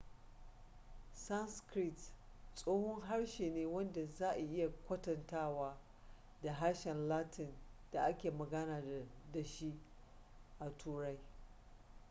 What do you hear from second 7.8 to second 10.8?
da ake magana da shi a